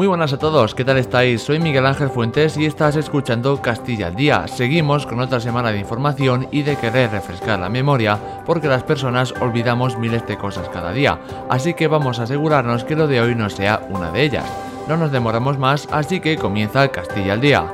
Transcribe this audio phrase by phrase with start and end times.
[0.00, 1.42] Muy buenas a todos, ¿qué tal estáis?
[1.42, 4.48] Soy Miguel Ángel Fuentes y estás escuchando Castilla al Día.
[4.48, 9.34] Seguimos con otra semana de información y de querer refrescar la memoria porque las personas
[9.42, 13.34] olvidamos miles de cosas cada día, así que vamos a asegurarnos que lo de hoy
[13.34, 14.46] no sea una de ellas.
[14.88, 17.66] No nos demoramos más, así que comienza Castilla al Día.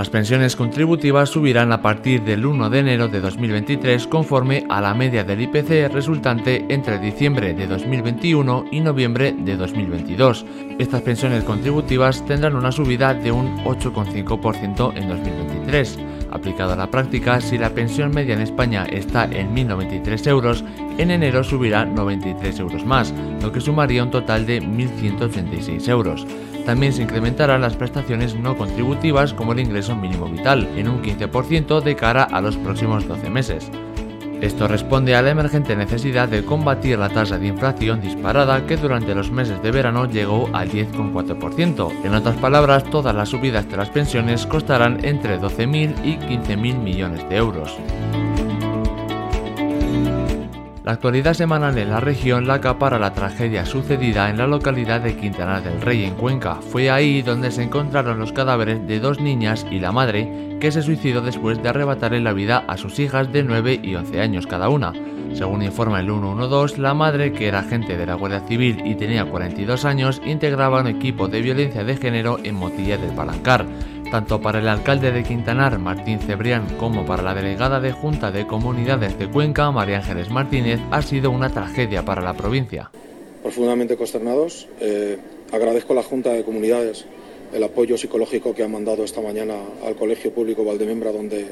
[0.00, 4.94] Las pensiones contributivas subirán a partir del 1 de enero de 2023 conforme a la
[4.94, 10.46] media del IPC resultante entre diciembre de 2021 y noviembre de 2022.
[10.78, 15.98] Estas pensiones contributivas tendrán una subida de un 8,5% en 2023.
[16.30, 20.64] Aplicado a la práctica, si la pensión media en España está en 1.093 euros,
[20.96, 26.26] en enero subirá 93 euros más, lo que sumaría un total de 1.186 euros.
[26.66, 31.80] También se incrementarán las prestaciones no contributivas como el ingreso mínimo vital, en un 15%
[31.80, 33.70] de cara a los próximos 12 meses.
[34.40, 39.14] Esto responde a la emergente necesidad de combatir la tasa de inflación disparada que durante
[39.14, 41.92] los meses de verano llegó al 10,4%.
[42.04, 47.28] En otras palabras, todas las subidas de las pensiones costarán entre 12.000 y 15.000 millones
[47.28, 47.76] de euros.
[50.90, 55.16] La actualidad semanal en la región la acapara la tragedia sucedida en la localidad de
[55.16, 56.56] Quintana del Rey, en Cuenca.
[56.56, 60.82] Fue ahí donde se encontraron los cadáveres de dos niñas y la madre, que se
[60.82, 64.68] suicidó después de arrebatarle la vida a sus hijas de 9 y 11 años cada
[64.68, 64.92] una.
[65.32, 69.24] Según informa el 112, la madre, que era agente de la Guardia Civil y tenía
[69.24, 73.64] 42 años, integraba un equipo de violencia de género en Motilla del Palancar.
[74.10, 78.44] Tanto para el alcalde de Quintanar, Martín Cebrián, como para la delegada de Junta de
[78.44, 82.90] Comunidades de Cuenca, María Ángeles Martínez, ha sido una tragedia para la provincia.
[83.40, 85.16] Profundamente consternados, eh,
[85.52, 87.06] agradezco a la Junta de Comunidades
[87.54, 89.54] el apoyo psicológico que ha mandado esta mañana
[89.86, 91.46] al Colegio Público Valdemembra, donde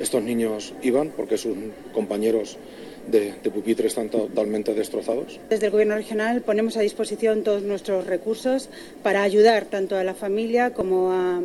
[0.00, 1.56] estos niños iban, porque sus
[1.92, 2.58] compañeros
[3.06, 5.38] de, de, pupitre están totalmente destrozados.
[5.48, 8.68] Desde el Gobierno regional ponemos a disposición todos nuestros recursos
[9.04, 11.40] para ayudar tanto a la familia como a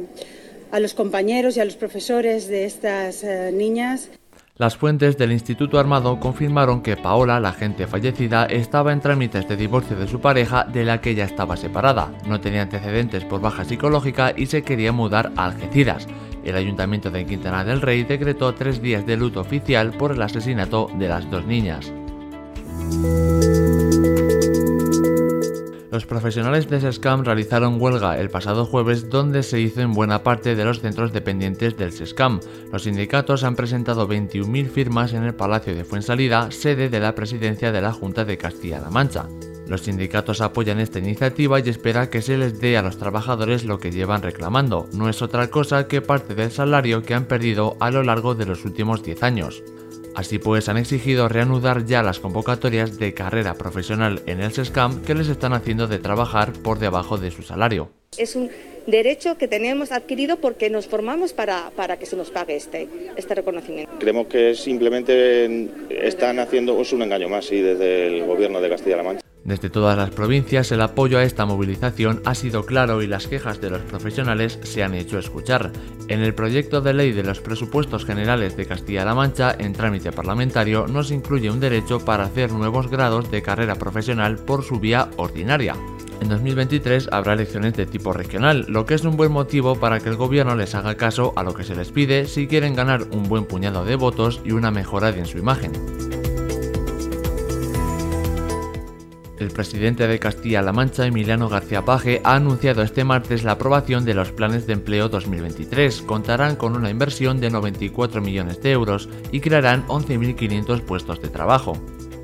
[0.71, 4.09] a los compañeros y a los profesores de estas eh, niñas.
[4.57, 9.57] Las fuentes del Instituto Armado confirmaron que Paola, la gente fallecida, estaba en trámites de
[9.57, 12.13] divorcio de su pareja de la que ella estaba separada.
[12.25, 16.07] No tenía antecedentes por baja psicológica y se quería mudar a Algeciras.
[16.45, 20.89] El Ayuntamiento de Quintana del Rey decretó tres días de luto oficial por el asesinato
[20.97, 21.91] de las dos niñas.
[25.95, 30.53] Los profesionales de SESCAM realizaron huelga el pasado jueves donde se hizo en buena parte
[30.53, 32.41] de los centros dependientes del SESCAM.
[32.69, 37.71] Los sindicatos han presentado 21.000 firmas en el Palacio de Fuensalida, sede de la presidencia
[37.71, 39.29] de la Junta de Castilla-La Mancha.
[39.69, 43.79] Los sindicatos apoyan esta iniciativa y esperan que se les dé a los trabajadores lo
[43.79, 44.89] que llevan reclamando.
[44.91, 48.45] No es otra cosa que parte del salario que han perdido a lo largo de
[48.45, 49.63] los últimos 10 años.
[50.15, 55.13] Así pues, han exigido reanudar ya las convocatorias de carrera profesional en el SESCAM que
[55.13, 57.89] les están haciendo de trabajar por debajo de su salario.
[58.17, 58.49] Es un
[58.87, 62.87] derecho que tenemos adquirido porque nos formamos para, para que se nos pague este,
[63.17, 63.91] este reconocimiento.
[63.99, 69.24] Creemos que simplemente están haciendo un engaño más y desde el gobierno de Castilla-La Mancha.
[69.45, 73.61] Desde todas las provincias el apoyo a esta movilización ha sido claro y las quejas
[73.61, 75.71] de los profesionales se han hecho escuchar.
[76.07, 80.87] En el proyecto de ley de los presupuestos generales de Castilla-La Mancha en trámite parlamentario
[80.87, 85.09] no se incluye un derecho para hacer nuevos grados de carrera profesional por su vía
[85.17, 85.75] ordinaria.
[86.21, 90.09] En 2023 habrá elecciones de tipo regional, lo que es un buen motivo para que
[90.09, 93.29] el gobierno les haga caso a lo que se les pide si quieren ganar un
[93.29, 95.71] buen puñado de votos y una mejora en su imagen.
[99.37, 104.13] El presidente de Castilla-La Mancha, Emiliano García Paje, ha anunciado este martes la aprobación de
[104.13, 106.03] los planes de empleo 2023.
[106.03, 111.73] Contarán con una inversión de 94 millones de euros y crearán 11.500 puestos de trabajo.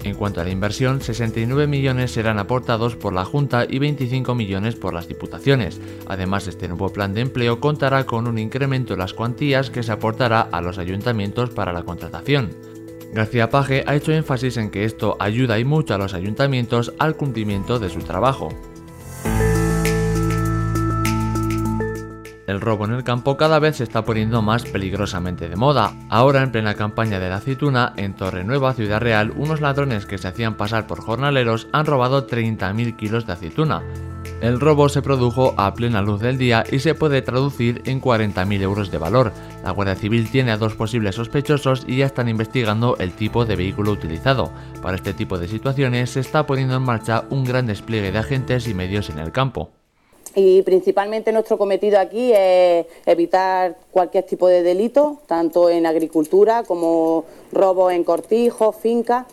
[0.04, 4.76] En cuanto a la inversión, 69 millones serán aportados por la Junta y 25 millones
[4.76, 5.82] por las diputaciones.
[6.08, 9.92] Además, este nuevo plan de empleo contará con un incremento en las cuantías que se
[9.92, 12.50] aportará a los ayuntamientos para la contratación.
[13.14, 17.18] García Paje ha hecho énfasis en que esto ayuda y mucho a los ayuntamientos al
[17.18, 18.50] cumplimiento de su trabajo.
[22.48, 25.94] El robo en el campo cada vez se está poniendo más peligrosamente de moda.
[26.10, 30.18] Ahora, en plena campaña de la aceituna, en Torre Nueva, Ciudad Real, unos ladrones que
[30.18, 33.84] se hacían pasar por jornaleros han robado 30.000 kilos de aceituna.
[34.42, 38.62] El robo se produjo a plena luz del día y se puede traducir en 40.000
[38.64, 39.32] euros de valor.
[39.64, 43.56] La Guardia Civil tiene a dos posibles sospechosos y ya están investigando el tipo de
[43.56, 44.52] vehículo utilizado.
[44.82, 48.68] Para este tipo de situaciones se está poniendo en marcha un gran despliegue de agentes
[48.68, 49.70] y medios en el campo.
[50.34, 57.26] Y principalmente nuestro cometido aquí es evitar cualquier tipo de delito, tanto en agricultura como
[57.52, 59.28] robo en cortijos, fincas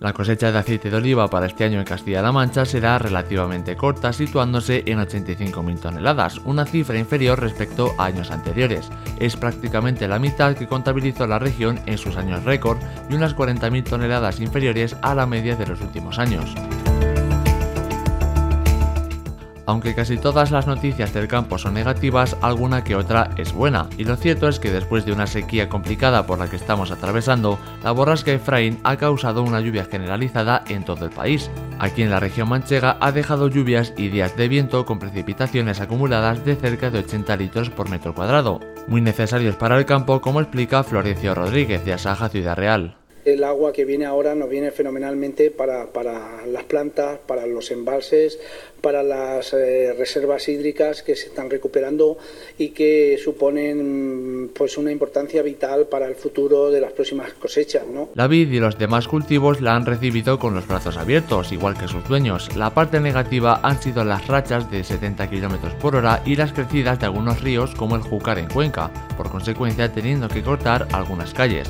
[0.00, 4.12] La cosecha de aceite de oliva para este año en Castilla-La Mancha será relativamente corta,
[4.12, 8.90] situándose en 85.000 toneladas, una cifra inferior respecto a años anteriores.
[9.18, 12.78] Es prácticamente la mitad que contabilizó la región en sus años récord
[13.10, 16.54] y unas 40.000 toneladas inferiores a la media de los últimos años.
[19.68, 24.04] Aunque casi todas las noticias del campo son negativas, alguna que otra es buena, y
[24.04, 27.92] lo cierto es que después de una sequía complicada por la que estamos atravesando, la
[27.92, 31.50] borrasca Efraín ha causado una lluvia generalizada en todo el país.
[31.78, 36.46] Aquí en la región manchega ha dejado lluvias y días de viento con precipitaciones acumuladas
[36.46, 40.82] de cerca de 80 litros por metro cuadrado, muy necesarios para el campo como explica
[40.82, 42.96] Florencio Rodríguez de Asaja Ciudad Real
[43.32, 45.86] el agua que viene ahora nos viene fenomenalmente para,
[46.46, 48.38] las plantas, para los embalses,
[48.80, 52.16] para las eh, reservas hídricas que se están recuperando
[52.58, 57.86] y que suponen pues una importancia vital para el futuro de las próximas cosechas.
[57.86, 58.10] ¿no?
[58.14, 61.88] La vid y los demás cultivos la han recibido con los brazos abiertos, igual que
[61.88, 62.54] sus dueños.
[62.56, 67.00] La parte negativa han sido las rachas de 70 km por hora y las crecidas
[67.00, 71.68] de algunos ríos como el Júcar en Cuenca, por consecuencia teniendo que cortar algunas calles.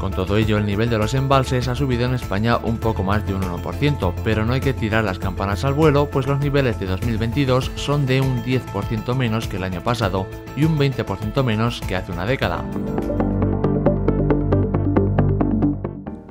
[0.00, 3.26] Con todo ello, el nivel de los embalses ha subido en España un poco más
[3.26, 6.80] de un 1%, pero no hay que tirar las campanas al vuelo, pues los niveles
[6.80, 10.26] de 2022 son de un 10% menos que el año pasado
[10.56, 12.64] y un 20% menos que hace una década.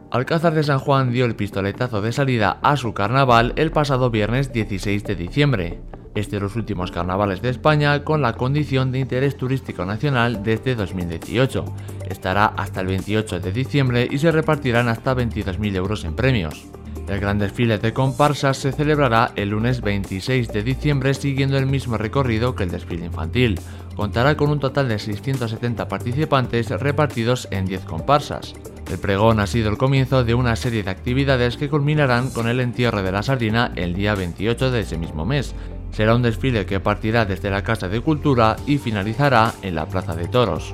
[0.10, 4.52] Alcázar de San Juan dio el pistoletazo de salida a su carnaval el pasado viernes
[4.52, 5.80] 16 de diciembre
[6.16, 10.76] es de los últimos carnavales de España con la condición de interés turístico nacional desde
[10.76, 11.66] 2018.
[12.10, 16.66] Estará hasta el 28 de diciembre y se repartirán hasta 22.000 euros en premios.
[17.08, 21.98] El gran desfile de comparsas se celebrará el lunes 26 de diciembre siguiendo el mismo
[21.98, 23.60] recorrido que el desfile infantil.
[23.96, 28.54] Contará con un total de 670 participantes repartidos en 10 comparsas.
[28.92, 32.60] El pregón ha sido el comienzo de una serie de actividades que culminarán con el
[32.60, 35.56] entierro de la sardina el día 28 de ese mismo mes,
[35.92, 40.16] Será un desfile que partirá desde la Casa de Cultura y finalizará en la Plaza
[40.16, 40.74] de Toros.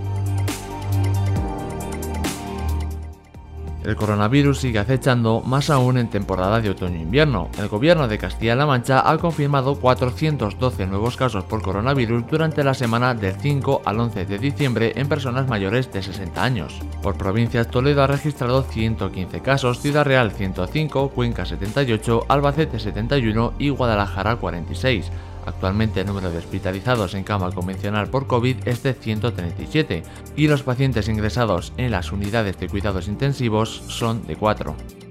[3.85, 7.49] El coronavirus sigue acechando más aún en temporada de otoño-invierno.
[7.59, 13.13] El gobierno de Castilla-La Mancha ha confirmado 412 nuevos casos por coronavirus durante la semana
[13.13, 16.79] del 5 al 11 de diciembre en personas mayores de 60 años.
[17.03, 23.69] Por provincias, Toledo ha registrado 115 casos, Ciudad Real 105, Cuenca 78, Albacete 71 y
[23.69, 25.11] Guadalajara 46.
[25.45, 30.03] Actualmente el número de hospitalizados en cama convencional por COVID es de 137
[30.35, 35.04] y los pacientes ingresados en las unidades de cuidados intensivos son de 4.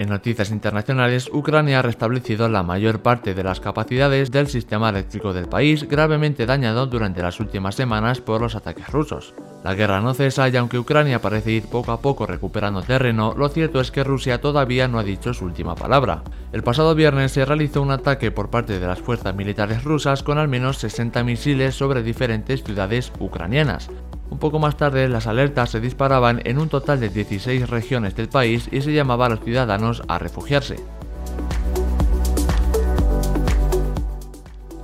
[0.00, 5.34] En noticias internacionales, Ucrania ha restablecido la mayor parte de las capacidades del sistema eléctrico
[5.34, 9.34] del país, gravemente dañado durante las últimas semanas por los ataques rusos.
[9.62, 13.50] La guerra no cesa y aunque Ucrania parece ir poco a poco recuperando terreno, lo
[13.50, 16.22] cierto es que Rusia todavía no ha dicho su última palabra.
[16.50, 20.38] El pasado viernes se realizó un ataque por parte de las fuerzas militares rusas con
[20.38, 23.90] al menos 60 misiles sobre diferentes ciudades ucranianas.
[24.30, 28.28] Un poco más tarde, las alertas se disparaban en un total de 16 regiones del
[28.28, 30.76] país y se llamaba a los ciudadanos a refugiarse.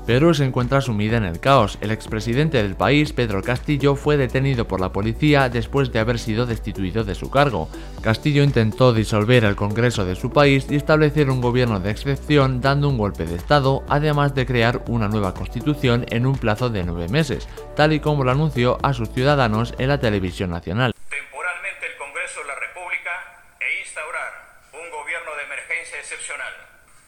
[0.07, 1.79] Perú se encuentra sumida en el caos.
[1.81, 6.47] El expresidente del país, Pedro Castillo, fue detenido por la policía después de haber sido
[6.47, 7.69] destituido de su cargo.
[8.03, 12.89] Castillo intentó disolver el Congreso de su país y establecer un gobierno de excepción dando
[12.89, 17.09] un golpe de Estado, además de crear una nueva constitución en un plazo de nueve
[17.09, 20.95] meses, tal y como lo anunció a sus ciudadanos en la televisión nacional.
[21.11, 23.11] Temporalmente el Congreso de la República
[23.59, 24.31] e instaurar
[24.71, 26.55] un gobierno de emergencia excepcional,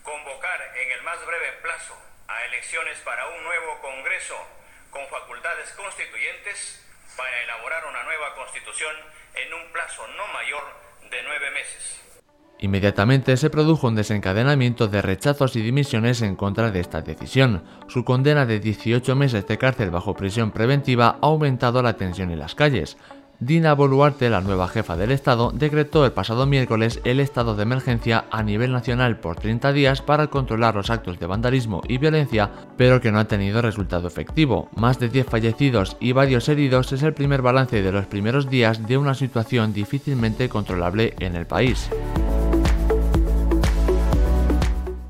[0.03, 1.95] convocar en el más breve plazo
[2.29, 4.37] a elecciones para un nuevo Congreso
[4.91, 6.85] con facultades constituyentes
[7.17, 8.95] para elaborar una nueva constitución
[9.35, 10.63] en un plazo no mayor
[11.11, 12.01] de nueve meses.
[12.61, 17.65] Inmediatamente se produjo un desencadenamiento de rechazos y dimisiones en contra de esta decisión.
[17.89, 22.41] Su condena de 18 meses de cárcel bajo prisión preventiva ha aumentado la tensión en
[22.41, 22.99] las calles.
[23.41, 28.25] Dina Boluarte, la nueva jefa del Estado, decretó el pasado miércoles el estado de emergencia
[28.33, 33.01] a nivel nacional por 30 días para controlar los actos de vandalismo y violencia, pero
[33.01, 34.69] que no ha tenido resultado efectivo.
[34.75, 38.89] Más de 10 fallecidos y varios heridos es el primer balance de los primeros días
[38.89, 41.89] de una situación difícilmente controlable en el país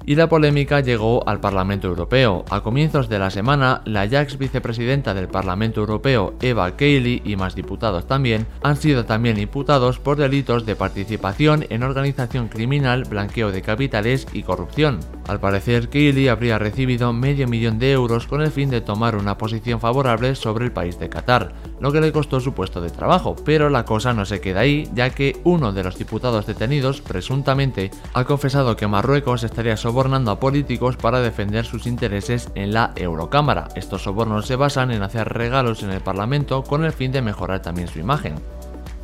[0.08, 2.46] y la polémica llegó al Parlamento Europeo.
[2.48, 7.36] A comienzos de la semana, la ya ex vicepresidenta del Parlamento Europeo, Eva Kaili, y
[7.36, 13.52] más diputados también, han sido también imputados por delitos de participación en organización criminal, blanqueo
[13.52, 15.00] de capitales y corrupción.
[15.28, 19.36] Al parecer, Keely habría recibido medio millón de euros con el fin de tomar una
[19.36, 23.36] posición favorable sobre el país de Qatar, lo que le costó su puesto de trabajo,
[23.44, 27.90] pero la cosa no se queda ahí, ya que uno de los diputados detenidos, presuntamente,
[28.14, 33.68] ha confesado que Marruecos estaría sobornando a políticos para defender sus intereses en la Eurocámara.
[33.76, 37.60] Estos sobornos se basan en hacer regalos en el Parlamento con el fin de mejorar
[37.60, 38.36] también su imagen.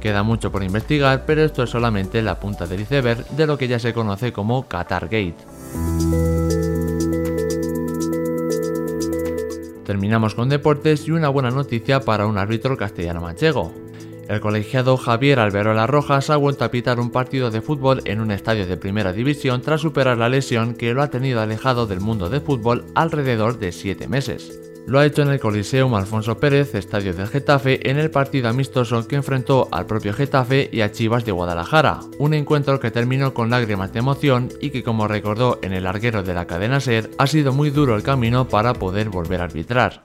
[0.04, 3.68] Queda mucho por investigar, pero esto es solamente la punta del iceberg de lo que
[3.68, 5.34] ya se conoce como Qatargate.
[9.86, 13.72] Terminamos con deportes y una buena noticia para un árbitro castellano manchego.
[14.28, 18.30] El colegiado Javier Alberola Rojas ha vuelto a pitar un partido de fútbol en un
[18.30, 22.28] estadio de primera división tras superar la lesión que lo ha tenido alejado del mundo
[22.28, 24.73] del fútbol alrededor de 7 meses.
[24.86, 29.08] Lo ha hecho en el Coliseum Alfonso Pérez, estadio del Getafe, en el partido amistoso
[29.08, 33.48] que enfrentó al propio Getafe y a Chivas de Guadalajara, un encuentro que terminó con
[33.48, 37.26] lágrimas de emoción y que como recordó en el larguero de la cadena SER, ha
[37.26, 40.02] sido muy duro el camino para poder volver a arbitrar.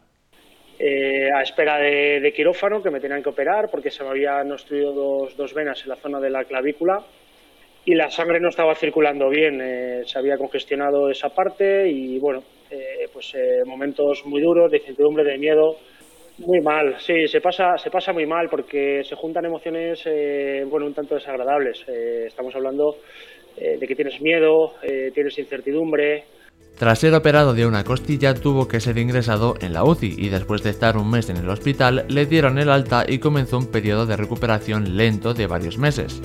[0.79, 4.93] Eh, a espera de, quirófano, que me tenían que operar porque se me habían obstruido
[4.93, 7.03] dos, dos venas en la zona de la clavícula
[7.83, 12.43] y la sangre no estaba circulando bien, eh, se había congestionado esa parte y bueno,
[12.71, 15.77] eh, pues eh, momentos muy duros, de incertidumbre, de miedo,
[16.39, 20.85] muy mal, sí, se pasa, se pasa muy mal porque se juntan emociones, eh, bueno,
[20.85, 21.83] un tanto desagradables.
[21.87, 22.97] estamos hablando
[23.57, 24.75] de que tienes miedo,
[25.13, 26.23] tienes incertidumbre.
[26.77, 30.63] Tras ser operado de una costilla, tuvo que ser ingresado en la UCI y después
[30.63, 34.05] de estar un mes en el hospital, le dieron el alta y comenzó un periodo
[34.05, 36.21] de recuperación lento de varios meses.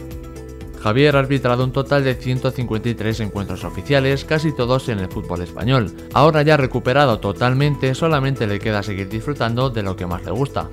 [0.85, 5.91] Javier ha arbitrado un total de 153 encuentros oficiales, casi todos en el fútbol español.
[6.12, 10.69] Ahora ya recuperado totalmente, solamente le queda seguir disfrutando de lo que más le gusta.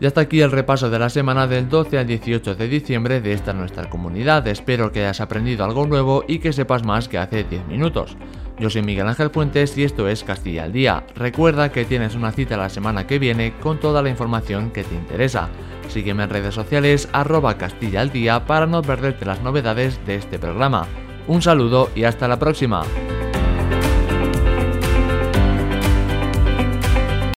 [0.00, 3.32] Y hasta aquí el repaso de la semana del 12 al 18 de diciembre de
[3.32, 4.46] esta nuestra comunidad.
[4.46, 8.16] Espero que hayas aprendido algo nuevo y que sepas más que hace 10 minutos.
[8.58, 11.04] Yo soy Miguel Ángel Fuentes y esto es Castilla al Día.
[11.14, 14.96] Recuerda que tienes una cita la semana que viene con toda la información que te
[14.96, 15.48] interesa.
[15.88, 20.38] Sígueme en redes sociales arroba Castilla al Día para no perderte las novedades de este
[20.38, 20.86] programa.
[21.28, 22.82] Un saludo y hasta la próxima.